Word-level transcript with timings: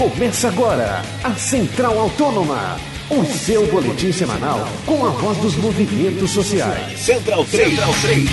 Começa 0.00 0.48
agora 0.48 1.02
a 1.22 1.34
Central 1.34 1.98
Autônoma, 1.98 2.78
o 3.10 3.22
seu 3.22 3.66
boletim 3.66 4.10
semanal 4.10 4.66
com 4.86 5.04
a 5.04 5.10
voz 5.10 5.36
dos 5.36 5.56
movimentos 5.56 6.30
sociais. 6.30 6.98
Central 6.98 7.44
3. 7.44 7.68
Central 7.68 7.90
3. 8.00 8.30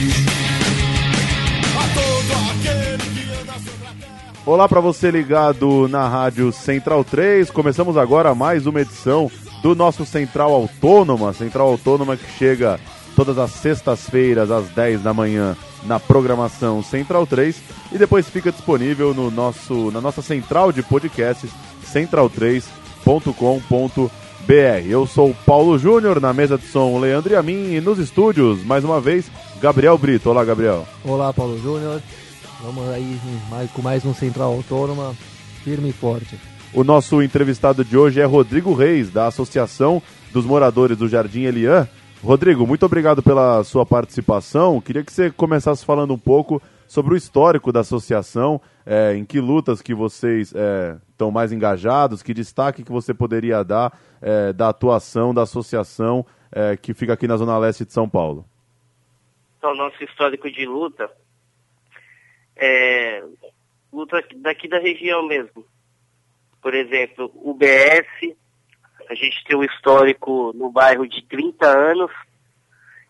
Olá 4.45 4.69
para 4.69 4.79
você 4.79 5.11
ligado 5.11 5.89
na 5.89 6.07
Rádio 6.07 6.53
Central 6.53 7.03
3. 7.03 7.51
Começamos 7.51 7.97
agora 7.97 8.33
mais 8.33 8.65
uma 8.65 8.79
edição 8.79 9.29
do 9.61 9.75
nosso 9.75 10.05
Central 10.05 10.53
Autônoma, 10.53 11.33
Central 11.33 11.67
Autônoma 11.67 12.15
que 12.15 12.31
chega 12.37 12.79
todas 13.17 13.37
as 13.39 13.49
sextas-feiras 13.49 14.51
às 14.51 14.69
10 14.69 15.01
da 15.01 15.11
manhã 15.11 15.57
na 15.85 15.99
programação 15.99 16.83
Central 16.83 17.25
3 17.25 17.59
e 17.91 17.97
depois 17.97 18.29
fica 18.29 18.51
disponível 18.51 19.11
no 19.11 19.31
nosso, 19.31 19.89
na 19.89 19.99
nossa 19.99 20.21
central 20.21 20.71
de 20.71 20.83
podcasts 20.83 21.49
central3.com.br. 21.83 24.11
Eu 24.87 25.07
sou 25.07 25.31
o 25.31 25.33
Paulo 25.33 25.79
Júnior, 25.79 26.21
na 26.21 26.31
mesa 26.31 26.59
de 26.59 26.67
som 26.67 26.99
Leandro 26.99 27.33
e 27.33 27.35
a 27.35 27.41
mim 27.41 27.73
e 27.73 27.81
nos 27.81 27.97
estúdios, 27.97 28.63
mais 28.63 28.83
uma 28.83 29.01
vez, 29.01 29.31
Gabriel 29.59 29.97
Brito. 29.97 30.29
Olá, 30.29 30.45
Gabriel. 30.45 30.87
Olá, 31.03 31.33
Paulo 31.33 31.59
Júnior. 31.59 31.99
Vamos 32.61 32.87
aí 32.89 33.19
com 33.73 33.81
mais 33.81 34.05
um 34.05 34.13
Central 34.13 34.53
Autônoma, 34.53 35.15
firme 35.63 35.89
e 35.89 35.93
forte. 35.93 36.39
O 36.71 36.83
nosso 36.83 37.23
entrevistado 37.23 37.83
de 37.83 37.97
hoje 37.97 38.21
é 38.21 38.25
Rodrigo 38.25 38.75
Reis, 38.75 39.09
da 39.09 39.25
Associação 39.25 40.03
dos 40.31 40.45
Moradores 40.45 40.95
do 40.95 41.07
Jardim 41.07 41.45
Elian. 41.45 41.89
Rodrigo, 42.23 42.65
muito 42.65 42.85
obrigado 42.85 43.21
pela 43.21 43.63
sua 43.63 43.85
participação. 43.85 44.81
Queria 44.81 45.03
que 45.03 45.13
você 45.13 45.29
começasse 45.29 45.85
falando 45.85 46.13
um 46.13 46.19
pouco 46.19 46.61
sobre 46.87 47.13
o 47.13 47.17
histórico 47.17 47.71
da 47.71 47.81
associação, 47.81 48.61
é, 48.85 49.13
em 49.15 49.23
que 49.23 49.39
lutas 49.39 49.81
que 49.81 49.93
vocês 49.93 50.53
é, 50.55 50.97
estão 51.09 51.29
mais 51.29 51.51
engajados, 51.51 52.23
que 52.23 52.33
destaque 52.33 52.83
que 52.83 52.91
você 52.91 53.13
poderia 53.13 53.63
dar 53.63 53.97
é, 54.21 54.51
da 54.51 54.69
atuação 54.69 55.33
da 55.33 55.43
associação 55.43 56.25
é, 56.51 56.75
que 56.75 56.93
fica 56.93 57.13
aqui 57.13 57.27
na 57.27 57.37
Zona 57.37 57.57
Leste 57.57 57.85
de 57.85 57.93
São 57.93 58.09
Paulo. 58.09 58.45
Então, 59.57 59.75
nosso 59.75 60.03
histórico 60.03 60.49
de 60.49 60.65
luta 60.65 61.09
é 62.55 63.23
luta 63.91 64.23
daqui 64.37 64.67
da 64.67 64.79
região 64.79 65.27
mesmo. 65.27 65.65
Por 66.61 66.73
exemplo, 66.73 67.31
o 67.35 67.53
BS, 67.53 68.35
a 69.09 69.15
gente 69.15 69.43
tem 69.45 69.57
um 69.57 69.63
histórico 69.63 70.51
no 70.53 70.69
bairro 70.69 71.07
de 71.07 71.23
30 71.23 71.65
anos, 71.65 72.11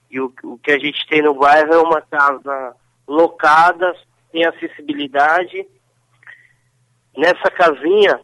e 0.10 0.20
o, 0.20 0.34
o 0.44 0.58
que 0.58 0.72
a 0.72 0.80
gente 0.80 1.06
tem 1.08 1.22
no 1.22 1.34
bairro 1.34 1.74
é 1.74 1.78
uma 1.80 2.02
casa 2.02 2.76
locada, 3.08 3.94
tem 4.32 4.46
acessibilidade. 4.46 5.68
Nessa 7.16 7.50
casinha, 7.52 8.22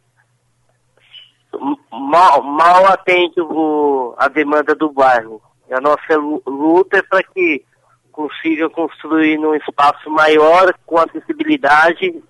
mal, 1.91 2.43
mal 2.43 2.85
atende 2.87 3.41
o, 3.41 4.13
a 4.17 4.27
demanda 4.27 4.75
do 4.75 4.91
bairro. 4.91 5.41
E 5.69 5.73
a 5.73 5.81
nossa 5.81 6.15
luta 6.45 6.97
é 6.97 7.01
para 7.01 7.23
que 7.23 7.65
consiga 8.11 8.69
construir 8.69 9.37
num 9.37 9.55
espaço 9.55 10.09
maior, 10.09 10.73
com 10.85 10.99
acessibilidade, 10.99 12.23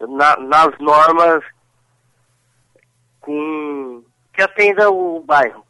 na, 0.00 0.36
nas 0.38 0.78
normas 0.78 1.44
com 3.24 3.93
atenda 4.44 4.90
o 4.90 5.20
bairro. 5.20 5.64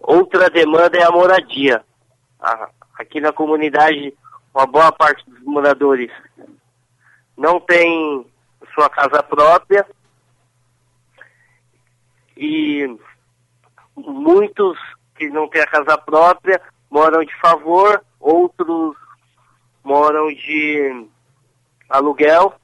Outra 0.00 0.48
demanda 0.48 0.96
é 0.98 1.02
a 1.02 1.10
moradia. 1.10 1.84
Aqui 2.98 3.20
na 3.20 3.32
comunidade, 3.32 4.14
uma 4.54 4.66
boa 4.66 4.92
parte 4.92 5.28
dos 5.28 5.42
moradores 5.42 6.10
não 7.36 7.60
tem 7.60 8.26
sua 8.74 8.88
casa 8.88 9.22
própria 9.22 9.86
e 12.36 12.98
muitos 13.96 14.78
que 15.14 15.28
não 15.28 15.48
têm 15.48 15.62
a 15.62 15.66
casa 15.66 15.98
própria 15.98 16.60
moram 16.90 17.24
de 17.24 17.34
favor, 17.40 18.02
outros 18.20 18.96
moram 19.82 20.28
de 20.28 21.08
aluguel, 21.88 22.54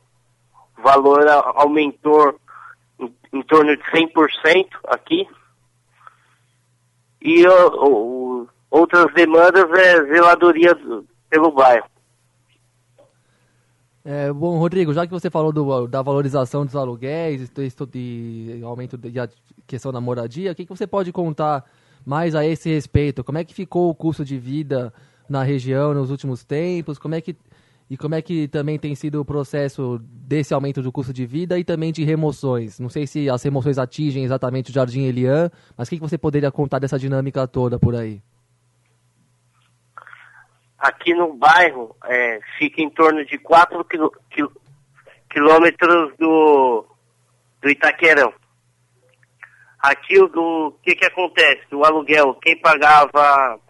o 0.78 0.82
valor 0.82 1.26
aumentou 1.56 2.38
em 3.32 3.42
torno 3.42 3.76
de 3.76 3.82
100% 3.84 4.68
aqui. 4.88 5.26
E 7.20 7.46
o, 7.46 7.68
o, 7.86 8.48
outras 8.70 9.12
demandas 9.14 9.70
é 9.78 10.04
zeladoria 10.04 10.76
pelo 11.30 11.52
bairro. 11.52 11.86
É, 14.04 14.32
bom, 14.32 14.58
Rodrigo, 14.58 14.92
já 14.92 15.06
que 15.06 15.12
você 15.12 15.30
falou 15.30 15.52
do, 15.52 15.86
da 15.86 16.02
valorização 16.02 16.66
dos 16.66 16.74
aluguéis, 16.74 17.48
de 17.50 18.60
aumento 18.64 18.96
da 18.96 19.28
questão 19.66 19.92
da 19.92 20.00
moradia, 20.00 20.50
o 20.50 20.54
que, 20.54 20.64
que 20.66 20.76
você 20.76 20.88
pode 20.88 21.12
contar 21.12 21.64
mais 22.04 22.34
a 22.34 22.44
esse 22.44 22.68
respeito? 22.68 23.22
Como 23.22 23.38
é 23.38 23.44
que 23.44 23.54
ficou 23.54 23.88
o 23.88 23.94
custo 23.94 24.24
de 24.24 24.36
vida 24.38 24.92
na 25.28 25.44
região 25.44 25.94
nos 25.94 26.10
últimos 26.10 26.42
tempos? 26.42 26.98
Como 26.98 27.14
é 27.14 27.20
que 27.20 27.36
e 27.92 27.96
como 27.98 28.14
é 28.14 28.22
que 28.22 28.48
também 28.48 28.78
tem 28.78 28.94
sido 28.94 29.20
o 29.20 29.24
processo 29.24 29.98
desse 30.02 30.54
aumento 30.54 30.80
do 30.80 30.90
custo 30.90 31.12
de 31.12 31.26
vida 31.26 31.58
e 31.58 31.62
também 31.62 31.92
de 31.92 32.02
remoções? 32.02 32.80
Não 32.80 32.88
sei 32.88 33.06
se 33.06 33.28
as 33.28 33.42
remoções 33.42 33.76
atingem 33.76 34.24
exatamente 34.24 34.70
o 34.70 34.72
Jardim 34.72 35.02
Elian, 35.02 35.50
mas 35.76 35.88
o 35.88 35.90
que, 35.90 36.00
você 36.00 36.16
poderia 36.16 36.50
contar 36.50 36.78
dessa 36.78 36.98
dinâmica 36.98 37.46
toda 37.46 37.78
por 37.78 37.94
aí? 37.94 38.22
Aqui 40.78 41.12
no 41.12 41.34
bairro 41.34 41.94
é, 42.06 42.40
fica 42.56 42.80
em 42.80 42.88
torno 42.88 43.26
de 43.26 43.36
4 43.36 43.84
quil, 43.84 44.10
quil, 44.30 44.50
quilômetros 45.28 46.16
do, 46.18 46.86
do 47.60 47.68
Itaquerão. 47.68 48.32
Aqui 49.80 50.18
o 50.18 50.72
que, 50.82 50.94
que 50.94 51.04
acontece? 51.04 51.74
O 51.74 51.84
aluguel, 51.84 52.36
quem 52.36 52.58
pagava 52.58 53.60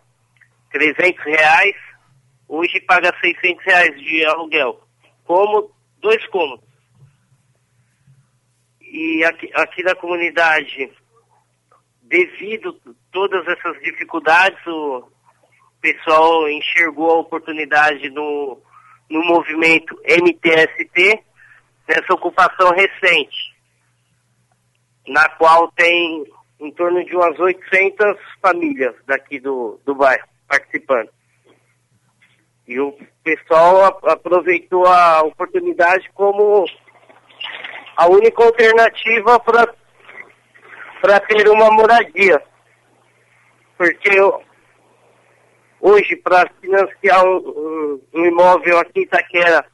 300 0.71 1.25
reais 1.25 1.75
hoje 2.53 2.79
paga 2.83 3.11
600 3.19 3.65
reais 3.65 3.99
de 3.99 4.27
aluguel, 4.27 4.79
como 5.25 5.71
dois 5.99 6.25
cômodos. 6.27 6.69
E 8.79 9.25
aqui, 9.25 9.51
aqui 9.55 9.83
na 9.83 9.95
comunidade, 9.95 10.93
devido 12.03 12.79
todas 13.11 13.47
essas 13.49 13.81
dificuldades, 13.83 14.61
o 14.67 15.09
pessoal 15.81 16.47
enxergou 16.51 17.11
a 17.11 17.21
oportunidade 17.21 18.11
no, 18.11 18.61
no 19.09 19.25
movimento 19.25 19.99
MTST, 20.05 21.25
nessa 21.89 22.13
ocupação 22.13 22.71
recente, 22.73 23.57
na 25.09 25.27
qual 25.31 25.73
tem 25.73 26.27
em 26.61 26.71
torno 26.73 27.03
de 27.03 27.17
umas 27.17 27.39
800 27.41 28.19
famílias 28.43 28.95
daqui 29.07 29.41
do, 29.41 29.81
do 29.87 29.95
bairro 29.95 30.29
participando. 30.47 31.09
E 32.67 32.79
o 32.79 32.97
pessoal 33.25 33.99
aproveitou 34.05 34.87
a 34.87 35.23
oportunidade 35.23 36.09
como 36.15 36.65
a 37.97 38.07
única 38.07 38.43
alternativa 38.45 39.41
para 39.41 41.21
ter 41.21 41.49
uma 41.49 41.71
moradia. 41.71 42.43
Porque 43.77 44.11
hoje, 45.81 46.17
para 46.17 46.49
financiar 46.61 47.25
um, 47.25 48.01
um, 48.15 48.25
imóvel 48.25 48.79
aqui 48.79 49.01
em 49.01 49.03
Itaquera 49.03 49.67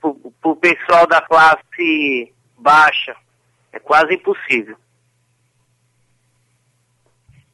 para 0.00 0.50
o 0.50 0.56
pessoal 0.56 1.06
da 1.06 1.20
classe 1.20 2.34
baixa, 2.58 3.16
é 3.72 3.78
quase 3.78 4.14
impossível. 4.14 4.76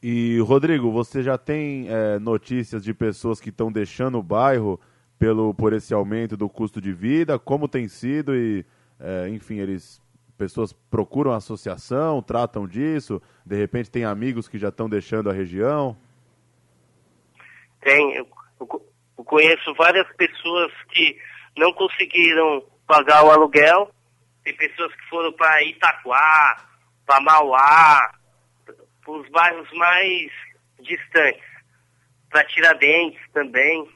E, 0.03 0.37
Rodrigo, 0.41 0.91
você 0.91 1.23
já 1.23 1.37
tem 1.37 1.87
é, 1.87 2.19
notícias 2.19 2.83
de 2.83 2.93
pessoas 2.93 3.39
que 3.39 3.47
estão 3.47 3.71
deixando 3.71 4.19
o 4.19 4.23
bairro 4.23 4.77
pelo, 5.17 5.53
por 5.53 5.71
esse 5.71 5.93
aumento 5.93 6.35
do 6.35 6.49
custo 6.49 6.81
de 6.81 6.91
vida? 6.91 7.39
Como 7.39 7.69
tem 7.69 7.87
sido? 7.87 8.35
E, 8.35 8.65
é, 8.99 9.29
enfim, 9.29 9.59
eles 9.59 10.03
pessoas 10.37 10.73
procuram 10.73 11.31
associação, 11.31 12.21
tratam 12.21 12.67
disso? 12.67 13.21
De 13.45 13.55
repente 13.55 13.89
tem 13.89 14.03
amigos 14.03 14.49
que 14.49 14.57
já 14.57 14.67
estão 14.67 14.89
deixando 14.89 15.29
a 15.29 15.33
região? 15.33 15.95
Tem. 17.79 18.17
Eu 18.17 18.27
conheço 19.23 19.73
várias 19.75 20.07
pessoas 20.17 20.73
que 20.89 21.17
não 21.55 21.71
conseguiram 21.71 22.61
pagar 22.85 23.23
o 23.23 23.31
aluguel. 23.31 23.89
Tem 24.43 24.53
pessoas 24.57 24.93
que 24.95 25.09
foram 25.09 25.31
para 25.31 25.63
Itaquá, 25.63 26.67
para 27.05 27.21
Mauá, 27.21 28.11
para 29.03 29.13
os 29.13 29.29
bairros 29.29 29.71
mais 29.73 30.31
distantes, 30.79 31.43
para 32.29 32.43
Tiradentes 32.45 33.21
também, 33.31 33.89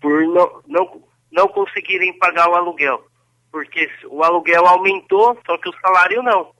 por 0.00 0.22
não, 0.22 0.62
não, 0.66 1.08
não 1.32 1.48
conseguirem 1.48 2.16
pagar 2.18 2.48
o 2.48 2.54
aluguel. 2.54 3.06
Porque 3.50 3.90
o 4.06 4.22
aluguel 4.22 4.66
aumentou, 4.66 5.40
só 5.46 5.56
que 5.58 5.68
o 5.68 5.80
salário 5.80 6.22
não. 6.22 6.54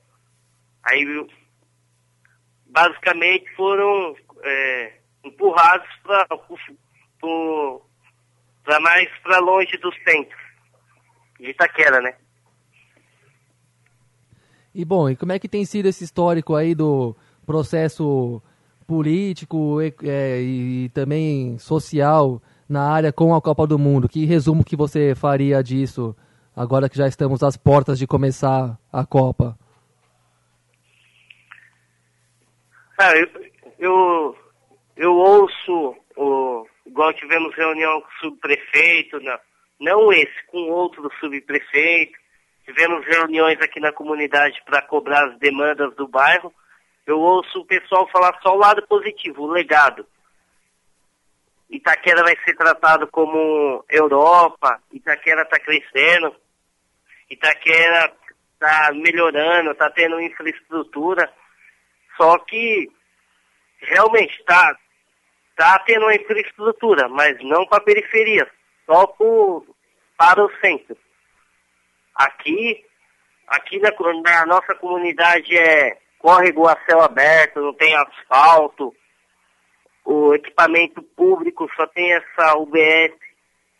Aí, 0.83 1.27
basicamente, 2.67 3.51
foram 3.55 4.17
é, 4.43 4.99
empurrados 5.25 5.89
para 6.03 6.27
mais 8.81 9.09
para 9.23 9.39
longe 9.39 9.77
dos 9.79 9.95
centros 10.05 10.41
de 11.39 11.51
Itaquera, 11.51 12.01
né? 12.01 12.17
E 14.79 14.85
bom, 14.85 15.09
e 15.09 15.17
como 15.17 15.33
é 15.33 15.39
que 15.39 15.49
tem 15.49 15.65
sido 15.65 15.87
esse 15.87 16.05
histórico 16.05 16.55
aí 16.55 16.75
do 16.75 17.17
processo 17.47 18.43
político 18.87 19.81
e, 19.81 19.95
é, 20.05 20.39
e 20.43 20.91
também 20.91 21.59
social 21.59 22.43
na 22.69 22.87
área 22.93 23.11
com 23.11 23.35
a 23.35 23.41
Copa 23.41 23.67
do 23.67 23.79
Mundo? 23.79 24.07
Que 24.07 24.27
resumo 24.27 24.63
que 24.63 24.77
você 24.77 25.15
faria 25.15 25.63
disso 25.63 26.15
agora 26.55 26.91
que 26.91 26.99
já 26.99 27.09
estamos 27.09 27.43
às 27.43 27.57
portas 27.57 27.99
de 27.99 28.07
começar 28.07 28.79
a 28.93 29.07
Copa? 29.07 29.59
Ah, 32.99 33.17
eu, 33.17 33.29
eu, 33.79 34.37
eu 34.95 35.15
ouço, 35.15 35.97
o, 36.19 36.67
igual 36.85 37.15
tivemos 37.15 37.57
reunião 37.57 38.03
com 38.03 38.09
o 38.09 38.29
subprefeito, 38.29 39.21
não, 39.21 39.39
não 39.81 40.13
esse, 40.13 40.47
com 40.49 40.69
outro 40.69 41.11
subprefeito, 41.19 42.26
tivemos 42.67 43.07
reuniões 43.07 43.59
aqui 43.61 43.79
na 43.79 43.93
comunidade 43.93 44.61
para 44.67 44.83
cobrar 44.83 45.29
as 45.29 45.39
demandas 45.39 45.95
do 45.95 46.09
bairro. 46.09 46.53
Eu 47.07 47.21
ouço 47.21 47.61
o 47.61 47.65
pessoal 47.65 48.09
falar 48.09 48.39
só 48.43 48.55
o 48.55 48.59
lado 48.59 48.85
positivo, 48.89 49.45
o 49.45 49.51
legado. 49.51 50.05
Itaquera 51.71 52.23
vai 52.23 52.37
ser 52.45 52.57
tratado 52.57 53.07
como 53.07 53.85
Europa, 53.89 54.81
Itaquera 54.93 55.43
está 55.43 55.59
crescendo, 55.59 56.35
Itaquera 57.31 58.13
está 58.55 58.91
melhorando, 58.93 59.71
está 59.71 59.89
tendo 59.91 60.21
infraestrutura. 60.21 61.33
Só 62.17 62.39
que 62.39 62.91
realmente 63.81 64.37
está 64.39 64.77
tá 65.55 65.79
tendo 65.87 66.03
uma 66.03 66.15
infraestrutura, 66.15 67.09
mas 67.09 67.37
não 67.43 67.65
para 67.67 67.79
a 67.79 67.85
periferia, 67.85 68.51
só 68.87 69.07
pro, 69.07 69.65
para 70.17 70.45
o 70.45 70.51
centro. 70.61 70.97
Aqui, 72.17 72.85
aqui 73.47 73.79
na, 73.79 73.91
na 74.23 74.47
nossa 74.47 74.75
comunidade 74.75 75.57
é 75.57 75.99
córrego 76.19 76.67
a 76.67 76.77
céu 76.87 77.03
aberto, 77.03 77.61
não 77.61 77.75
tem 77.75 77.95
asfalto, 77.95 78.95
o 80.05 80.35
equipamento 80.35 81.03
público 81.03 81.69
só 81.77 81.87
tem 81.89 82.13
essa 82.13 82.57
UBS, 82.57 83.13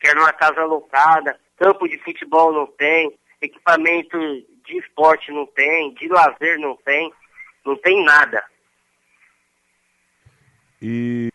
que 0.01 0.09
é 0.09 0.15
numa 0.15 0.33
casa 0.33 0.65
locada, 0.65 1.39
campo 1.57 1.89
de 1.89 1.99
futebol 1.99 2.53
não 2.53 2.67
tem, 2.67 3.17
equipamento 3.41 4.19
de 4.65 4.79
esporte 4.79 5.31
não 5.31 5.47
tem, 5.47 5.95
de 5.95 6.09
lazer 6.09 6.59
não 6.59 6.77
tem, 6.77 7.13
não 7.65 7.77
tem 7.77 8.05
nada. 8.05 8.45
E, 10.83 11.31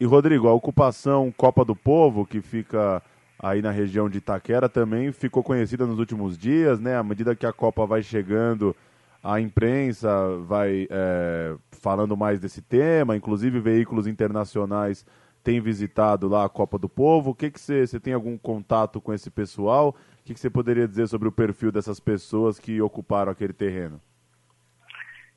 e 0.00 0.04
Rodrigo, 0.04 0.48
a 0.48 0.52
ocupação 0.52 1.32
Copa 1.32 1.64
do 1.64 1.74
Povo, 1.74 2.24
que 2.24 2.40
fica 2.40 3.02
aí 3.38 3.60
na 3.60 3.70
região 3.70 4.08
de 4.08 4.18
Itaquera, 4.18 4.68
também 4.68 5.12
ficou 5.12 5.42
conhecida 5.42 5.86
nos 5.86 5.98
últimos 5.98 6.36
dias, 6.38 6.80
né? 6.80 6.96
À 6.96 7.02
medida 7.02 7.34
que 7.34 7.46
a 7.46 7.52
Copa 7.52 7.86
vai 7.86 8.02
chegando, 8.02 8.74
a 9.22 9.40
imprensa 9.40 10.36
vai 10.46 10.86
é, 10.90 11.54
falando 11.70 12.16
mais 12.16 12.40
desse 12.40 12.62
tema, 12.62 13.16
inclusive 13.16 13.60
veículos 13.60 14.06
internacionais 14.06 15.04
têm 15.44 15.60
visitado 15.60 16.26
lá 16.26 16.46
a 16.46 16.48
Copa 16.48 16.78
do 16.78 16.88
Povo. 16.88 17.30
O 17.30 17.34
que 17.34 17.50
que 17.50 17.60
você 17.60 18.00
tem 18.00 18.14
algum 18.14 18.36
contato 18.38 19.00
com 19.00 19.12
esse 19.12 19.30
pessoal? 19.30 19.94
O 20.20 20.24
que 20.24 20.34
você 20.34 20.48
poderia 20.48 20.88
dizer 20.88 21.06
sobre 21.06 21.28
o 21.28 21.32
perfil 21.32 21.70
dessas 21.70 22.00
pessoas 22.00 22.58
que 22.58 22.80
ocuparam 22.80 23.30
aquele 23.30 23.52
terreno? 23.52 24.00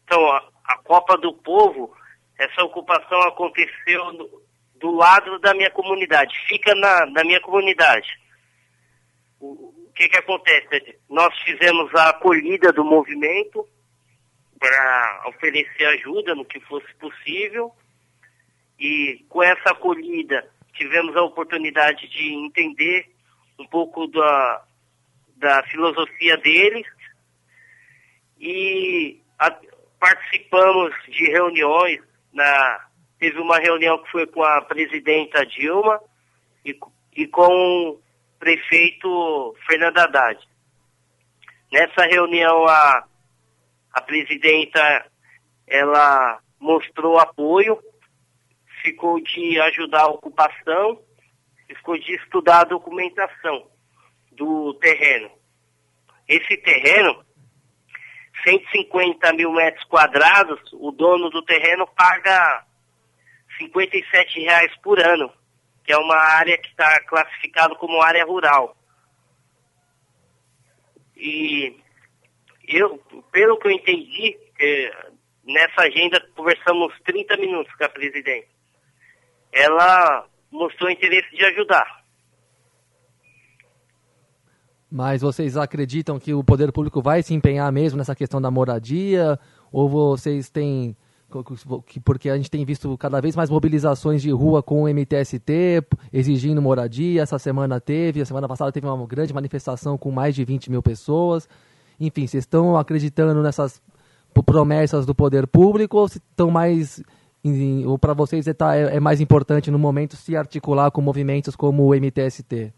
Então, 0.06 0.26
a, 0.32 0.78
Copa 0.86 1.18
do 1.18 1.34
Povo, 1.34 1.94
essa 2.40 2.64
ocupação 2.64 3.22
aconteceu 3.24 4.32
do 4.80 4.92
lado 4.92 5.40
da 5.40 5.54
minha 5.54 5.72
comunidade, 5.72 6.38
fica 6.48 6.74
na, 6.76 7.06
na 7.08 7.24
minha 7.24 7.40
comunidade. 7.42 8.08
O, 9.40 9.54
o 9.88 9.92
que 9.94 10.08
que 10.08 10.18
acontece? 10.18 10.98
Nós 11.10 11.36
fizemos 11.40 11.94
a 11.96 12.10
acolhida 12.10 12.72
do 12.72 12.84
movimento 12.84 13.68
para 14.60 15.24
oferecer 15.28 15.86
ajuda 15.86 16.34
no 16.36 16.46
que 16.46 16.60
fosse 16.62 16.92
possível 16.96 17.72
e 18.80 19.26
com 19.30 19.42
essa 19.44 19.72
acolhida 19.72 20.48
tivemos 20.74 21.16
a 21.16 21.24
oportunidade 21.24 22.08
de 22.08 22.34
entender 22.34 23.10
um 23.60 23.66
pouco 23.68 24.08
da, 24.08 24.64
da 25.36 25.64
filosofia 25.64 26.38
deles 26.38 26.86
e 28.40 29.20
a, 29.40 29.52
participamos 30.00 30.94
de 31.08 31.26
reuniões. 31.32 32.02
Na, 32.32 32.88
teve 33.20 33.40
uma 33.40 33.58
reunião 33.58 34.02
que 34.04 34.12
foi 34.12 34.28
com 34.28 34.44
a 34.44 34.62
presidenta 34.62 35.46
Dilma 35.46 36.00
e, 36.66 36.78
e 37.16 37.28
com 37.28 37.90
o 37.90 38.00
prefeito 38.40 39.56
Fernando 39.66 39.98
Haddad. 39.98 40.40
Nessa 41.72 42.04
reunião, 42.06 42.66
a, 42.68 43.06
a 43.94 44.02
presidenta 44.02 45.06
ela 45.68 46.40
mostrou 46.60 47.20
apoio, 47.20 47.78
ficou 48.82 49.20
de 49.20 49.60
ajudar 49.62 50.04
a 50.04 50.10
ocupação, 50.10 51.02
ficou 51.68 51.98
de 51.98 52.14
estudar 52.16 52.62
a 52.62 52.66
documentação 52.66 53.68
do 54.32 54.74
terreno. 54.76 55.30
Esse 56.28 56.58
terreno 56.58 57.26
150 58.46 59.34
mil 59.34 59.52
metros 59.52 59.84
quadrados, 59.86 60.60
o 60.74 60.92
dono 60.92 61.30
do 61.30 61.42
terreno 61.44 61.88
paga 61.88 62.67
57 63.58 64.40
reais 64.42 64.72
por 64.84 65.00
ano, 65.00 65.32
que 65.84 65.92
é 65.92 65.98
uma 65.98 66.16
área 66.16 66.58
que 66.58 66.68
está 66.70 67.00
classificada 67.02 67.76
como 67.76 68.02
área 68.02 68.26
rural. 68.26 68.76
E 71.16 71.76
eu, 72.68 73.02
pelo 73.32 73.58
que 73.58 73.68
eu 73.68 73.72
entendi, 73.72 74.38
nessa 75.46 75.82
agenda 75.82 76.22
conversamos 76.36 76.94
30 77.06 77.38
minutos 77.38 77.74
com 77.76 77.84
a 77.84 77.90
presidente. 77.90 78.48
Ela 79.52 80.28
mostrou 80.52 80.90
interesse 80.90 81.36
de 81.36 81.44
ajudar. 81.46 82.04
Mas 84.90 85.22
vocês 85.22 85.58
acreditam 85.58 86.18
que 86.20 86.34
o 86.34 86.44
poder 86.44 86.72
público 86.72 87.02
vai 87.02 87.22
se 87.22 87.34
empenhar 87.34 87.72
mesmo 87.72 87.98
nessa 87.98 88.16
questão 88.16 88.42
da 88.42 88.50
moradia? 88.50 89.38
Ou 89.72 89.90
vocês 89.90 90.50
têm. 90.50 90.96
Porque 92.04 92.30
a 92.30 92.38
gente 92.38 92.50
tem 92.50 92.64
visto 92.64 92.98
cada 92.98 93.20
vez 93.20 93.36
mais 93.36 93.50
mobilizações 93.50 94.22
de 94.22 94.32
rua 94.32 94.64
com 94.64 94.84
o 94.84 94.88
MTST 94.88 95.84
exigindo 96.12 96.62
moradia. 96.62 97.22
Essa 97.22 97.38
semana 97.38 97.80
teve, 97.82 98.22
a 98.22 98.26
semana 98.26 98.48
passada 98.48 98.72
teve 98.72 98.88
uma 98.88 99.06
grande 99.06 99.34
manifestação 99.34 99.98
com 99.98 100.12
mais 100.12 100.36
de 100.36 100.46
20 100.46 100.72
mil 100.72 100.82
pessoas. 100.82 101.48
Enfim, 102.00 102.28
vocês 102.28 102.44
estão 102.44 102.78
acreditando 102.78 103.42
nessas 103.42 103.82
promessas 104.46 105.06
do 105.06 105.16
poder 105.16 105.48
público 105.48 105.98
ou 105.98 106.06
estão 106.06 106.50
mais. 106.50 107.04
Ou 107.86 107.98
para 107.98 108.14
vocês 108.14 108.48
é, 108.48 108.56
é 108.92 109.00
mais 109.00 109.22
importante 109.22 109.72
no 109.72 109.80
momento 109.80 110.16
se 110.16 110.36
articular 110.36 110.92
com 110.92 111.02
movimentos 111.02 111.56
como 111.56 111.84
o 111.84 111.96
MTST? 111.96 112.74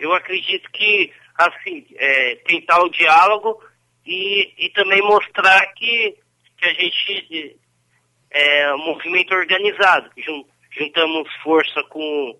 eu 0.00 0.12
acredito 0.14 0.68
que, 0.72 1.12
assim, 1.36 1.86
é, 1.96 2.36
tentar 2.46 2.82
o 2.82 2.88
diálogo 2.88 3.62
e, 4.04 4.66
e 4.66 4.70
também 4.70 5.00
mostrar 5.02 5.66
que, 5.74 6.16
que 6.56 6.64
a 6.66 6.72
gente 6.72 7.56
é 8.30 8.74
um 8.74 8.78
movimento 8.78 9.34
organizado. 9.34 10.10
Juntamos 10.70 11.28
força 11.42 11.82
com, 11.84 12.38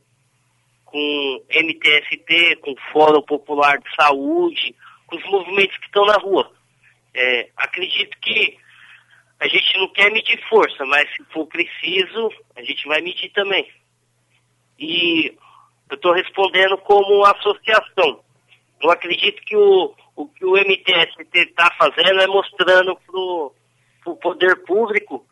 com 0.85 1.45
MTST, 1.51 2.57
com 2.57 2.75
Fórum 2.93 3.23
Popular 3.23 3.79
de 3.79 3.95
Saúde, 3.95 4.75
com 5.07 5.17
os 5.17 5.25
movimentos 5.25 5.77
que 5.79 5.87
estão 5.87 6.07
na 6.07 6.17
rua. 6.17 6.51
É, 7.13 7.49
acredito 7.57 8.17
que 8.21 8.57
a 9.41 9.49
gente 9.49 9.79
não 9.79 9.89
quer 9.89 10.13
medir 10.13 10.41
força, 10.49 10.85
mas 10.85 11.11
se 11.17 11.25
for 11.33 11.47
preciso, 11.47 12.31
a 12.55 12.63
gente 12.63 12.87
vai 12.87 13.01
medir 13.01 13.31
também. 13.31 13.69
E 14.79 15.35
eu 15.91 15.97
estou 15.97 16.13
respondendo 16.13 16.79
como 16.79 17.25
associação. 17.25 18.23
Eu 18.83 18.91
acredito 18.91 19.43
que 19.43 19.57
o, 19.57 19.95
o 20.21 20.29
que 20.29 20.45
o 20.45 20.57
MTST 20.57 21.29
está 21.33 21.71
fazendo 21.79 22.21
é 22.21 22.27
mostrando 22.27 22.97
para 22.97 24.13
o 24.13 24.17
poder 24.17 24.57
público 24.65 25.25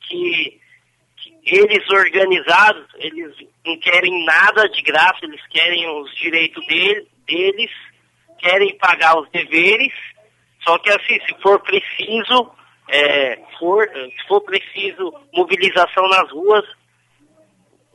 que, 0.00 0.60
que, 1.16 1.34
eles 1.44 1.88
organizados, 1.90 2.86
eles 2.96 3.34
não 3.64 3.78
querem 3.78 4.24
nada 4.24 4.68
de 4.68 4.82
graça, 4.82 5.18
eles 5.22 5.44
querem 5.48 5.88
os 6.00 6.14
direitos 6.16 6.66
dele, 6.66 7.06
deles, 7.26 7.70
querem 8.38 8.76
pagar 8.78 9.18
os 9.18 9.30
deveres, 9.30 9.92
só 10.64 10.78
que 10.78 10.90
assim, 10.90 11.20
se 11.26 11.40
for 11.40 11.60
preciso, 11.60 12.50
é, 12.88 13.40
for, 13.58 13.88
se 13.88 14.26
for 14.26 14.40
preciso 14.40 15.14
mobilização 15.32 16.08
nas 16.08 16.30
ruas, 16.32 16.64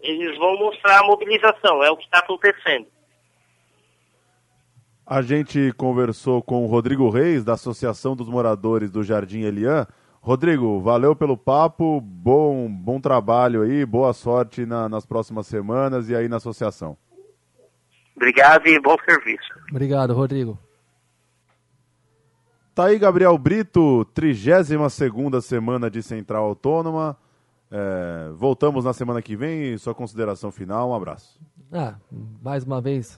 eles 0.02 0.38
vão 0.38 0.58
mostrar 0.58 1.00
a 1.00 1.08
mobilização, 1.08 1.84
é 1.84 1.92
o 1.92 1.98
que 1.98 2.06
está 2.06 2.20
acontecendo. 2.20 2.88
A 5.10 5.22
gente 5.22 5.72
conversou 5.78 6.44
com 6.44 6.66
o 6.66 6.68
Rodrigo 6.68 7.10
Reis, 7.10 7.42
da 7.42 7.54
Associação 7.54 8.14
dos 8.14 8.28
Moradores 8.28 8.92
do 8.92 9.02
Jardim 9.02 9.40
Elian. 9.40 9.88
Rodrigo, 10.20 10.82
valeu 10.82 11.16
pelo 11.16 11.38
papo, 11.38 12.02
bom, 12.02 12.70
bom 12.70 13.00
trabalho 13.00 13.62
aí, 13.62 13.86
boa 13.86 14.12
sorte 14.12 14.66
na, 14.66 14.90
nas 14.90 15.06
próximas 15.06 15.48
semanas 15.48 16.10
e 16.10 16.16
aí 16.16 16.28
na 16.28 16.36
associação. 16.36 16.98
Obrigado 18.18 18.68
e 18.68 18.78
bom 18.82 18.98
serviço. 19.06 19.48
Obrigado, 19.72 20.14
Rodrigo. 20.14 20.60
Tá 22.76 22.88
aí, 22.88 23.00
Gabriel 23.00 23.38
Brito, 23.38 24.04
32 24.14 25.46
semana 25.46 25.90
de 25.90 26.04
Central 26.04 26.44
Autônoma. 26.44 27.16
É, 27.72 28.30
voltamos 28.36 28.84
na 28.84 28.92
semana 28.92 29.22
que 29.22 29.38
vem. 29.38 29.78
Sua 29.78 29.96
consideração 29.96 30.52
final, 30.52 30.90
um 30.90 30.94
abraço. 30.94 31.40
Ah, 31.72 31.96
mais 32.42 32.66
uma 32.66 32.82
vez, 32.82 33.18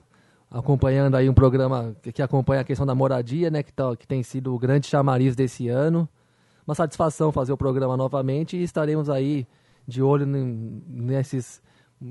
acompanhando 0.50 1.16
aí 1.16 1.30
um 1.30 1.34
programa 1.34 1.96
que, 2.02 2.12
que 2.12 2.22
acompanha 2.22 2.62
a 2.62 2.64
questão 2.64 2.86
da 2.86 2.96
moradia, 2.96 3.52
né, 3.52 3.62
que, 3.62 3.72
tá, 3.72 3.96
que 3.96 4.08
tem 4.08 4.24
sido 4.24 4.54
o 4.54 4.60
grande 4.60 4.88
chamariz 4.88 5.36
desse 5.36 5.68
ano. 5.70 6.08
Uma 6.66 6.76
satisfação 6.76 7.32
fazer 7.32 7.54
o 7.54 7.58
programa 7.58 7.96
novamente 7.98 8.58
e 8.58 8.64
estaremos 8.64 9.10
aí 9.10 9.48
de 9.88 10.02
olho 10.02 10.26
nesses 10.26 11.62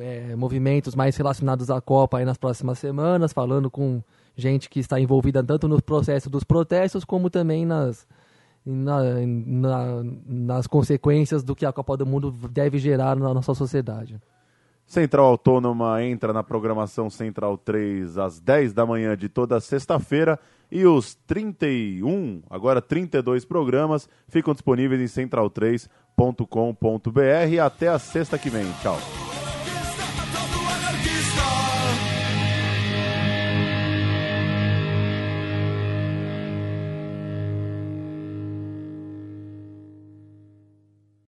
é, 0.00 0.34
movimentos 0.36 0.94
mais 0.94 1.16
relacionados 1.16 1.70
à 1.70 1.80
Copa 1.80 2.18
aí 2.18 2.24
nas 2.24 2.36
próximas 2.36 2.78
semanas, 2.78 3.32
falando 3.32 3.70
com 3.70 4.02
gente 4.36 4.68
que 4.68 4.80
está 4.80 5.00
envolvida 5.00 5.42
tanto 5.42 5.66
no 5.68 5.80
processo 5.82 6.28
dos 6.28 6.44
protestos 6.44 7.04
como 7.04 7.30
também 7.30 7.64
nas, 7.64 8.06
na, 8.64 9.00
na, 9.24 10.02
nas 10.26 10.66
consequências 10.66 11.42
do 11.42 11.56
que 11.56 11.64
a 11.66 11.72
Copa 11.72 11.96
do 11.96 12.06
Mundo 12.06 12.30
deve 12.50 12.78
gerar 12.78 13.16
na 13.16 13.32
nossa 13.32 13.54
sociedade. 13.54 14.20
Central 14.88 15.26
Autônoma 15.26 16.02
entra 16.02 16.32
na 16.32 16.42
programação 16.42 17.10
Central 17.10 17.58
3 17.58 18.16
às 18.16 18.40
10 18.40 18.72
da 18.72 18.86
manhã 18.86 19.14
de 19.14 19.28
toda 19.28 19.60
sexta-feira 19.60 20.40
e 20.72 20.86
os 20.86 21.14
31, 21.26 22.42
agora 22.48 22.80
32 22.80 23.44
programas 23.44 24.08
ficam 24.28 24.54
disponíveis 24.54 25.18
em 25.18 25.28
central3.com.br 25.28 27.62
até 27.62 27.88
a 27.88 27.98
sexta 27.98 28.38
que 28.38 28.48
vem. 28.48 28.64
Tchau. 28.80 29.27